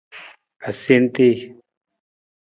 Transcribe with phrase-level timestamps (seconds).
[0.69, 1.37] Asentii.